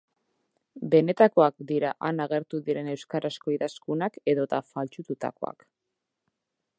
[0.93, 5.67] Benetakoak dira han agertu diren euskarazko idazkunak edota faltsututakoak?